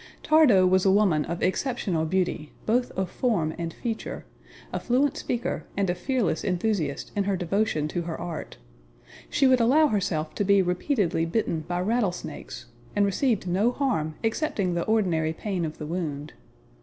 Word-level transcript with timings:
Thardo 0.23 0.65
was 0.65 0.83
a 0.83 0.89
woman 0.91 1.25
of 1.25 1.43
exceptional 1.43 2.05
beauty, 2.05 2.51
both 2.65 2.89
of 2.93 3.07
form 3.07 3.53
and 3.59 3.71
feature, 3.71 4.25
a 4.73 4.79
fluent 4.79 5.15
speaker 5.15 5.65
and 5.77 5.91
a 5.91 5.93
fearless 5.93 6.43
enthusiast 6.43 7.11
in 7.15 7.25
her 7.25 7.37
devotion 7.37 7.87
to 7.89 8.01
her 8.01 8.19
art. 8.19 8.57
She 9.29 9.45
would 9.45 9.59
allow 9.59 9.89
herself 9.89 10.33
to 10.33 10.43
be 10.43 10.63
repeatedly 10.63 11.27
bitten 11.27 11.59
by 11.67 11.81
rattle 11.81 12.11
snakes 12.13 12.65
and 12.95 13.05
received 13.05 13.45
no 13.45 13.69
harm 13.71 14.15
excepting 14.23 14.73
the 14.73 14.85
ordinary 14.85 15.33
pain 15.33 15.65
of 15.65 15.77
the 15.77 15.85
wound. 15.85 16.33